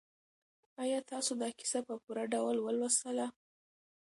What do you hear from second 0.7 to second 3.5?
آیا تاسو دا کیسه په پوره ډول ولوستله؟